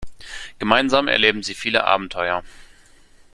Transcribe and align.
Gemeinsam 0.57 1.07
erleben 1.07 1.43
sie 1.43 1.53
viele 1.53 1.83
Abenteuer. 1.83 2.43